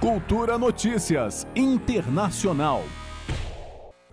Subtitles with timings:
[0.00, 2.82] Cultura Notícias Internacional.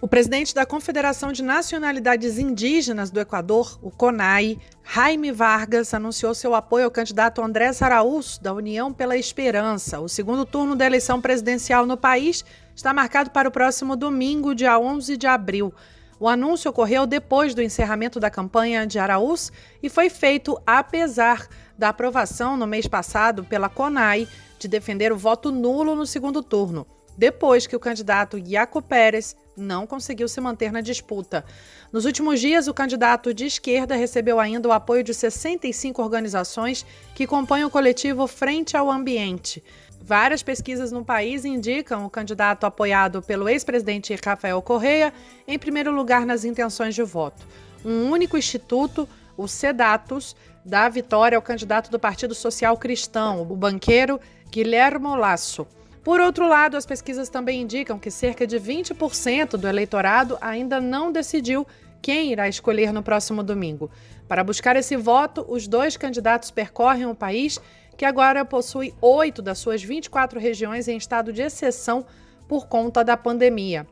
[0.02, 6.54] O presidente da Confederação de Nacionalidades Indígenas do Equador, o CONAI, Jaime Vargas, anunciou seu
[6.54, 10.02] apoio ao candidato Andrés Araújo, da União pela Esperança.
[10.02, 12.44] O segundo turno da eleição presidencial no país
[12.76, 15.74] está marcado para o próximo domingo, dia 11 de abril.
[16.20, 19.52] O anúncio ocorreu depois do encerramento da campanha de Araújo
[19.82, 21.48] e foi feito apesar
[21.78, 26.86] da aprovação no mês passado pela CONAI de defender o voto nulo no segundo turno
[27.18, 31.44] depois que o candidato Iaco Pérez não conseguiu se manter na disputa.
[31.92, 37.26] Nos últimos dias, o candidato de esquerda recebeu ainda o apoio de 65 organizações que
[37.26, 39.64] compõem o coletivo Frente ao Ambiente.
[40.00, 45.12] Várias pesquisas no país indicam o candidato apoiado pelo ex-presidente Rafael Correia
[45.48, 47.48] em primeiro lugar nas intenções de voto.
[47.84, 50.36] Um único instituto, o SEDATUS,
[50.68, 54.20] dá vitória ao candidato do Partido Social Cristão, o banqueiro
[54.52, 55.66] Guilhermo Lasso.
[56.04, 61.10] Por outro lado, as pesquisas também indicam que cerca de 20% do eleitorado ainda não
[61.10, 61.66] decidiu
[62.02, 63.90] quem irá escolher no próximo domingo.
[64.28, 67.60] Para buscar esse voto, os dois candidatos percorrem o país,
[67.96, 72.06] que agora possui oito das suas 24 regiões em estado de exceção
[72.46, 73.88] por conta da pandemia.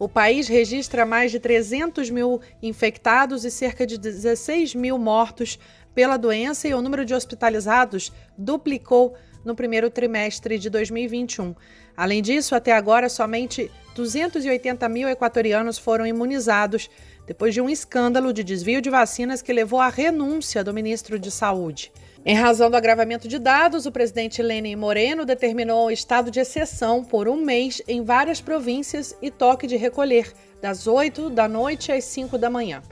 [0.00, 5.58] O país registra mais de 300 mil infectados e cerca de 16 mil mortos
[5.94, 11.54] pela doença, e o número de hospitalizados duplicou no primeiro trimestre de 2021.
[11.96, 16.88] Além disso, até agora, somente 280 mil equatorianos foram imunizados
[17.26, 21.30] depois de um escândalo de desvio de vacinas que levou à renúncia do ministro de
[21.30, 21.92] Saúde.
[22.24, 27.02] Em razão do agravamento de dados, o presidente Lenin Moreno determinou o estado de exceção
[27.02, 32.04] por um mês em várias províncias e toque de recolher, das 8 da noite às
[32.04, 32.82] 5 da manhã.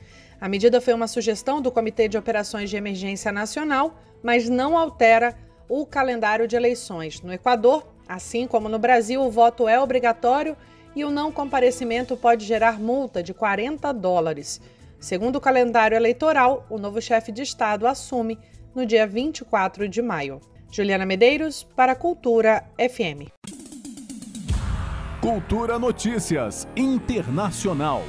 [0.41, 5.37] A medida foi uma sugestão do Comitê de Operações de Emergência Nacional, mas não altera
[5.69, 7.21] o calendário de eleições.
[7.21, 10.57] No Equador, assim como no Brasil, o voto é obrigatório
[10.95, 14.61] e o não comparecimento pode gerar multa de 40 dólares.
[15.01, 18.39] Segundo o calendário eleitoral, o novo chefe de Estado assume
[18.75, 20.41] no dia 24 de maio.
[20.71, 23.31] Juliana Medeiros, para Cultura FM.
[25.21, 28.03] Cultura Notícias Internacional.